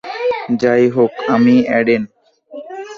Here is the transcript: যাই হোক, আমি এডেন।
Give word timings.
যাই 0.61 0.85
হোক, 0.89 1.11
আমি 1.27 1.55
এডেন। 1.77 2.03